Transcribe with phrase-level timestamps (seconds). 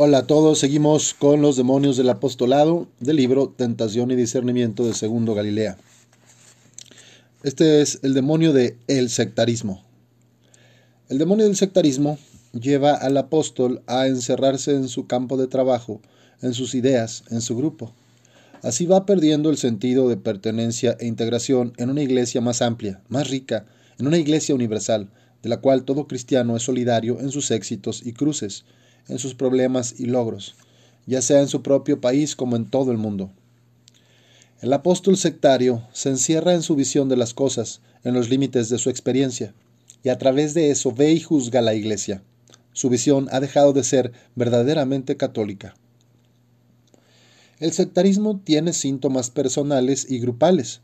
[0.00, 4.94] Hola a todos, seguimos con los demonios del apostolado del libro Tentación y Discernimiento de
[4.94, 5.76] Segundo Galilea.
[7.42, 9.82] Este es el demonio de el sectarismo.
[11.08, 12.16] El demonio del sectarismo
[12.52, 16.00] lleva al apóstol a encerrarse en su campo de trabajo,
[16.42, 17.92] en sus ideas, en su grupo.
[18.62, 23.28] Así va perdiendo el sentido de pertenencia e integración en una iglesia más amplia, más
[23.30, 23.66] rica,
[23.98, 25.10] en una iglesia universal,
[25.42, 28.64] de la cual todo cristiano es solidario en sus éxitos y cruces,
[29.08, 30.54] en sus problemas y logros,
[31.06, 33.30] ya sea en su propio país como en todo el mundo.
[34.60, 38.78] El apóstol sectario se encierra en su visión de las cosas, en los límites de
[38.78, 39.54] su experiencia,
[40.02, 42.22] y a través de eso ve y juzga la Iglesia.
[42.72, 45.74] Su visión ha dejado de ser verdaderamente católica.
[47.60, 50.80] El sectarismo tiene síntomas personales y grupales.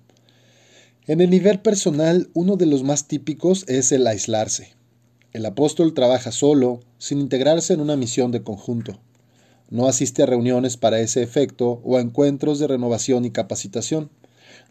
[1.06, 4.74] En el nivel personal, uno de los más típicos es el aislarse.
[5.34, 9.00] El apóstol trabaja solo, sin integrarse en una misión de conjunto.
[9.68, 14.10] No asiste a reuniones para ese efecto o a encuentros de renovación y capacitación.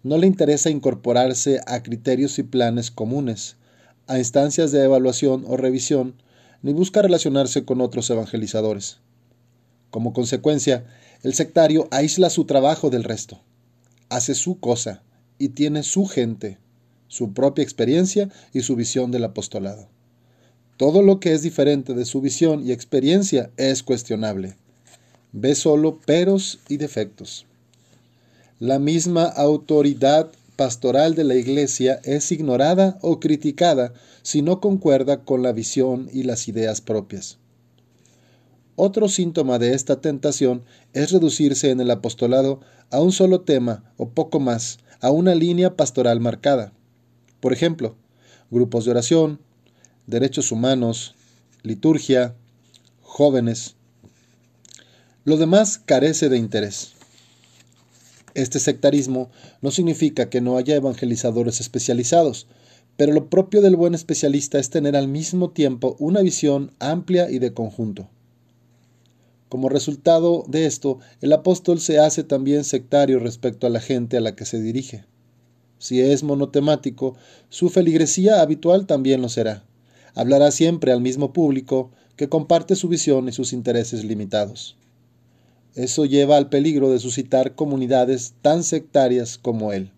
[0.04, 3.58] No le interesa incorporarse a criterios y planes comunes,
[4.08, 6.16] a instancias de evaluación o revisión,
[6.62, 9.00] ni busca relacionarse con otros evangelizadores.
[9.90, 10.86] Como consecuencia,
[11.24, 13.42] el sectario aísla su trabajo del resto,
[14.08, 15.04] hace su cosa
[15.38, 16.58] y tiene su gente,
[17.10, 19.90] su propia experiencia y su visión del apostolado.
[20.78, 24.56] Todo lo que es diferente de su visión y experiencia es cuestionable.
[25.32, 27.46] Ve solo peros y defectos.
[28.60, 35.44] La misma autoridad pastoral de la Iglesia es ignorada o criticada si no concuerda con
[35.44, 37.38] la visión y las ideas propias.
[38.76, 44.10] Otro síntoma de esta tentación es reducirse en el apostolado a un solo tema o
[44.10, 46.74] poco más, a una línea pastoral marcada.
[47.40, 47.96] Por ejemplo,
[48.50, 49.40] grupos de oración,
[50.08, 51.16] derechos humanos,
[51.62, 52.36] liturgia,
[53.02, 53.76] jóvenes.
[55.24, 56.92] Lo demás carece de interés.
[58.34, 59.30] Este sectarismo
[59.62, 62.48] no significa que no haya evangelizadores especializados,
[62.98, 67.40] pero lo propio del buen especialista es tener al mismo tiempo una visión amplia y
[67.40, 68.10] de conjunto.
[69.48, 74.22] Como resultado de esto, el apóstol se hace también sectario respecto a la gente a
[74.22, 75.06] la que se dirige.
[75.78, 77.16] Si es monotemático,
[77.50, 79.64] su feligresía habitual también lo será
[80.16, 84.78] hablará siempre al mismo público que comparte su visión y sus intereses limitados.
[85.76, 89.92] Eso lleva al peligro de suscitar comunidades tan sectarias como él.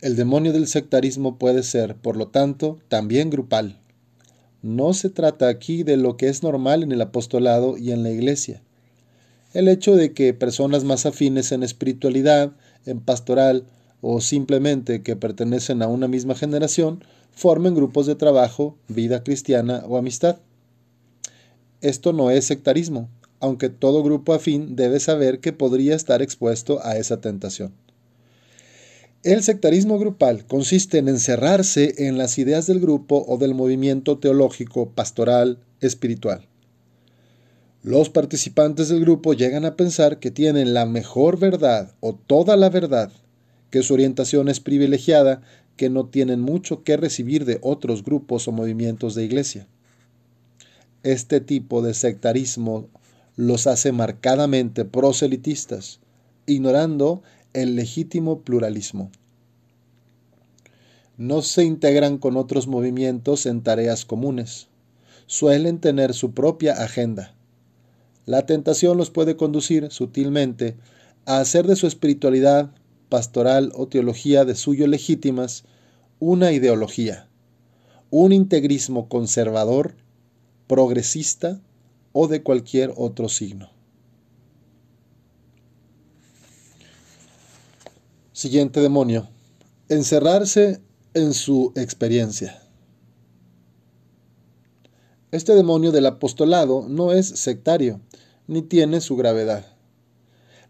[0.00, 3.78] El demonio del sectarismo puede ser, por lo tanto, también grupal.
[4.62, 8.10] No se trata aquí de lo que es normal en el apostolado y en la
[8.10, 8.62] iglesia.
[9.52, 12.52] El hecho de que personas más afines en espiritualidad,
[12.86, 13.64] en pastoral
[14.06, 19.96] o simplemente que pertenecen a una misma generación formen grupos de trabajo, vida cristiana o
[19.96, 20.40] amistad.
[21.80, 23.08] Esto no es sectarismo,
[23.40, 27.72] aunque todo grupo afín debe saber que podría estar expuesto a esa tentación.
[29.22, 34.90] El sectarismo grupal consiste en encerrarse en las ideas del grupo o del movimiento teológico,
[34.90, 36.46] pastoral, espiritual.
[37.82, 42.68] Los participantes del grupo llegan a pensar que tienen la mejor verdad o toda la
[42.68, 43.10] verdad,
[43.74, 45.42] que su orientación es privilegiada
[45.76, 49.66] que no tienen mucho que recibir de otros grupos o movimientos de iglesia.
[51.02, 52.86] Este tipo de sectarismo
[53.34, 55.98] los hace marcadamente proselitistas,
[56.46, 59.10] ignorando el legítimo pluralismo.
[61.16, 64.68] No se integran con otros movimientos en tareas comunes.
[65.26, 67.34] Suelen tener su propia agenda.
[68.24, 70.76] La tentación los puede conducir sutilmente
[71.26, 72.70] a hacer de su espiritualidad
[73.08, 75.64] pastoral o teología de suyo legítimas
[76.18, 77.28] una ideología,
[78.10, 79.96] un integrismo conservador,
[80.66, 81.60] progresista
[82.12, 83.70] o de cualquier otro signo.
[88.32, 89.28] Siguiente demonio.
[89.88, 90.80] Encerrarse
[91.14, 92.60] en su experiencia.
[95.30, 98.00] Este demonio del apostolado no es sectario,
[98.46, 99.66] ni tiene su gravedad.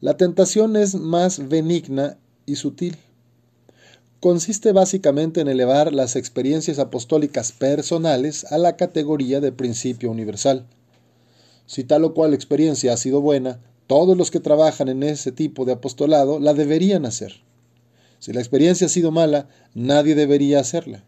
[0.01, 2.97] La tentación es más benigna y sutil.
[4.25, 10.65] Consiste básicamente en elevar las experiencias apostólicas personales a la categoría de principio universal.
[11.67, 15.67] Si tal o cual experiencia ha sido buena, todos los que trabajan en ese tipo
[15.67, 17.35] de apostolado la deberían hacer.
[18.19, 21.05] Si la experiencia ha sido mala, nadie debería hacerla.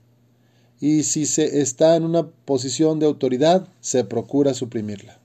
[0.78, 5.18] Y si se está en una posición de autoridad, se procura suprimirla.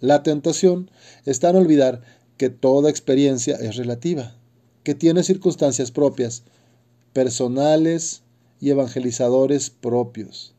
[0.00, 0.90] La tentación
[1.26, 2.00] está en olvidar
[2.38, 4.38] que toda experiencia es relativa
[4.88, 6.44] que tiene circunstancias propias,
[7.12, 8.22] personales
[8.58, 10.54] y evangelizadores propios.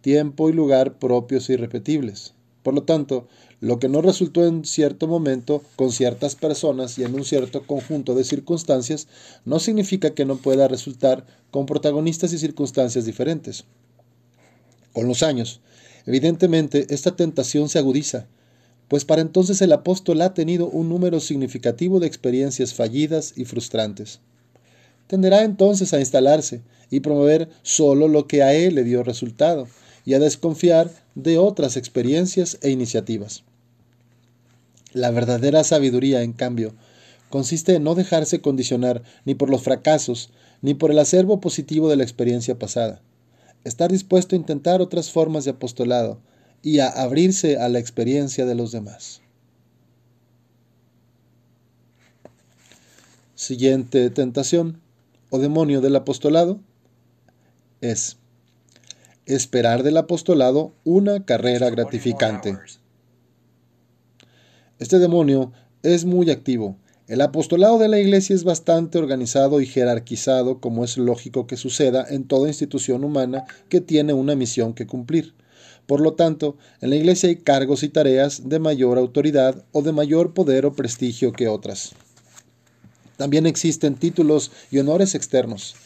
[0.00, 2.32] tiempo y lugar propios e irrepetibles.
[2.62, 3.28] Por lo tanto,
[3.60, 8.14] lo que no resultó en cierto momento con ciertas personas y en un cierto conjunto
[8.14, 9.06] de circunstancias
[9.44, 13.66] no significa que no pueda resultar con protagonistas y circunstancias diferentes.
[14.94, 15.60] Con los años,
[16.06, 18.28] evidentemente, esta tentación se agudiza,
[18.88, 24.20] pues para entonces el apóstol ha tenido un número significativo de experiencias fallidas y frustrantes.
[25.06, 29.66] Tenderá entonces a instalarse y promover solo lo que a él le dio resultado,
[30.06, 33.42] y a desconfiar de otras experiencias e iniciativas.
[34.92, 36.74] La verdadera sabiduría, en cambio,
[37.28, 40.30] consiste en no dejarse condicionar ni por los fracasos
[40.62, 43.02] ni por el acervo positivo de la experiencia pasada.
[43.64, 46.20] Estar dispuesto a intentar otras formas de apostolado
[46.66, 49.20] y a abrirse a la experiencia de los demás.
[53.36, 54.80] Siguiente tentación
[55.30, 56.58] o demonio del apostolado
[57.80, 58.16] es
[59.26, 62.58] esperar del apostolado una carrera gratificante.
[64.80, 65.52] Este demonio
[65.84, 66.76] es muy activo.
[67.06, 72.04] El apostolado de la Iglesia es bastante organizado y jerarquizado, como es lógico que suceda
[72.08, 75.32] en toda institución humana que tiene una misión que cumplir.
[75.86, 79.92] Por lo tanto, en la Iglesia hay cargos y tareas de mayor autoridad o de
[79.92, 81.92] mayor poder o prestigio que otras.
[83.16, 85.76] También existen títulos y honores externos.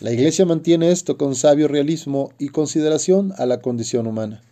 [0.00, 4.42] La Iglesia mantiene esto con sabio realismo y consideración a la condición humana.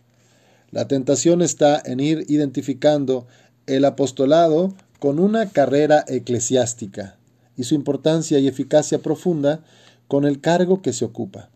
[0.72, 3.26] La tentación está en ir identificando
[3.66, 7.16] el apostolado con una carrera eclesiástica
[7.56, 9.64] y su importancia y eficacia profunda
[10.08, 11.48] con el cargo que se ocupa.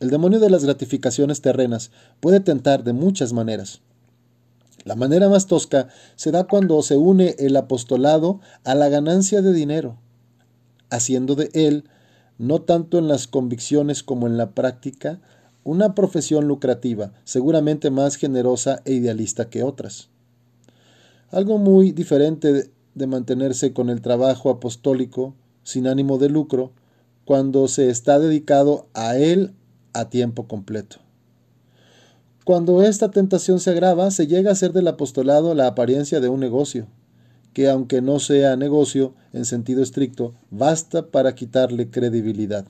[0.00, 1.90] El demonio de las gratificaciones terrenas
[2.20, 3.80] puede tentar de muchas maneras.
[4.84, 9.52] La manera más tosca se da cuando se une el apostolado a la ganancia de
[9.52, 9.98] dinero,
[10.88, 11.84] haciendo de él
[12.38, 15.20] no tanto en las convicciones como en la práctica,
[15.64, 20.08] una profesión lucrativa, seguramente más generosa e idealista que otras.
[21.30, 25.34] Algo muy diferente de mantenerse con el trabajo apostólico
[25.64, 26.72] sin ánimo de lucro
[27.24, 29.52] cuando se está dedicado a él
[29.92, 30.98] a tiempo completo.
[32.44, 36.40] Cuando esta tentación se agrava, se llega a hacer del apostolado la apariencia de un
[36.40, 36.86] negocio,
[37.52, 42.66] que aunque no sea negocio en sentido estricto, basta para quitarle credibilidad.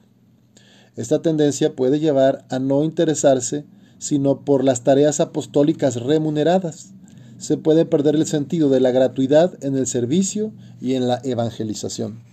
[0.97, 3.65] Esta tendencia puede llevar a no interesarse
[3.99, 6.93] sino por las tareas apostólicas remuneradas.
[7.38, 12.27] Se puede perder el sentido de la gratuidad en el servicio y en la evangelización.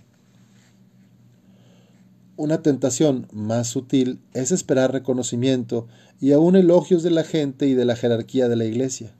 [2.38, 5.86] Una tentación más sutil es esperar reconocimiento
[6.20, 9.14] y aún elogios de la gente y de la jerarquía de la iglesia.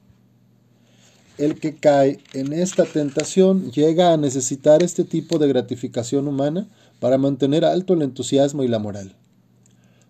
[1.39, 6.67] El que cae en esta tentación llega a necesitar este tipo de gratificación humana
[6.99, 9.15] para mantener alto el entusiasmo y la moral.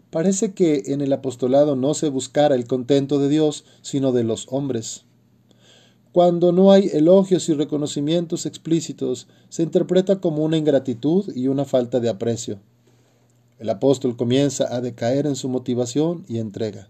[0.09, 4.48] Parece que en el apostolado no se buscara el contento de Dios, sino de los
[4.50, 5.06] hombres.
[6.12, 12.01] Cuando no hay elogios y reconocimientos explícitos, se interpreta como una ingratitud y una falta
[12.01, 12.59] de aprecio.
[13.59, 16.89] El apóstol comienza a decaer en su motivación y entrega.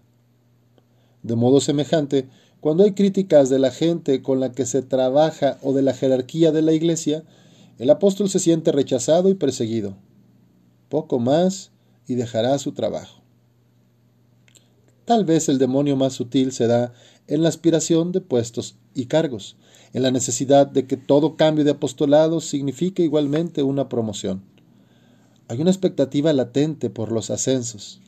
[1.22, 2.28] De modo semejante,
[2.60, 6.52] cuando hay críticas de la gente con la que se trabaja o de la jerarquía
[6.52, 7.24] de la iglesia,
[7.78, 9.96] el apóstol se siente rechazado y perseguido.
[10.88, 11.70] Poco más
[12.06, 13.22] y dejará su trabajo.
[15.04, 16.92] Tal vez el demonio más sutil se da
[17.28, 19.56] en la aspiración de puestos y cargos,
[19.92, 24.42] en la necesidad de que todo cambio de apostolado signifique igualmente una promoción.
[25.48, 28.00] Hay una expectativa latente por los ascensos.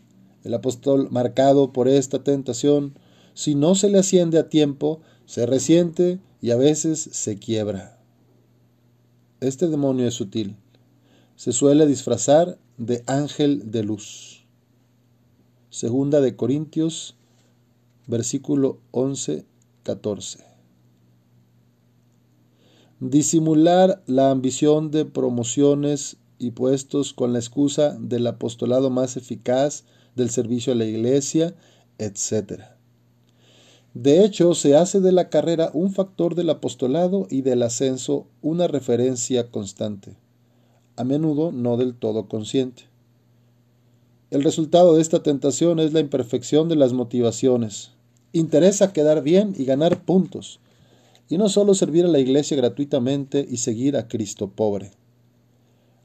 [0.44, 2.94] El apóstol, marcado por esta tentación,
[3.32, 7.99] si no se le asciende a tiempo, se resiente y a veces se quiebra.
[9.40, 10.56] Este demonio es sutil.
[11.37, 14.44] Se suele disfrazar de ángel de luz.
[15.70, 17.16] Segunda de Corintios,
[18.06, 19.47] versículo 11,
[19.82, 20.44] 14.
[22.99, 29.85] Disimular la ambición de promociones y puestos con la excusa del apostolado más eficaz,
[30.16, 31.54] del servicio a la iglesia,
[31.99, 32.62] etc.
[33.94, 38.68] De hecho, se hace de la carrera un factor del apostolado y del ascenso una
[38.68, 40.16] referencia constante,
[40.97, 42.85] a menudo no del todo consciente.
[44.30, 47.90] El resultado de esta tentación es la imperfección de las motivaciones.
[48.32, 50.61] Interesa quedar bien y ganar puntos,
[51.28, 54.92] y no solo servir a la iglesia gratuitamente y seguir a Cristo pobre.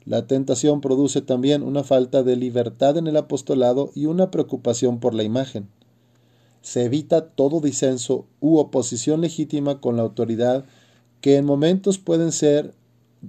[0.06, 5.14] La tentación produce también una falta de libertad en el apostolado y una preocupación por
[5.14, 5.68] la imagen
[6.66, 10.66] se evita todo disenso u oposición legítima con la autoridad
[11.22, 12.74] que en momentos pueden ser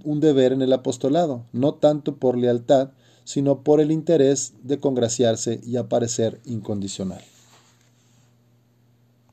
[0.05, 2.93] un deber en el apostolado, no tanto por lealtad,
[3.25, 7.21] sino por el interés de congraciarse y aparecer incondicional.